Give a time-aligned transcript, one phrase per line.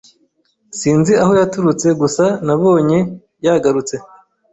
[0.79, 2.99] Sinzi aho yaturutse gusa nabonye
[3.45, 3.95] yagarutse.